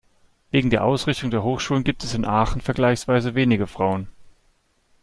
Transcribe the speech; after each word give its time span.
Wegen 0.49 0.71
der 0.71 0.83
Ausrichtung 0.83 1.29
der 1.29 1.43
Hochschulen 1.43 1.83
gibt 1.83 2.03
es 2.03 2.15
in 2.15 2.25
Aachen 2.25 2.59
vergleichsweise 2.59 3.35
wenige 3.35 3.67
Frauen. 3.67 4.07